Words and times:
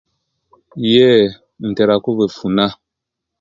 Iyee, 0.85 1.21
ntera 1.69 1.93
okubufuna. 1.99 2.65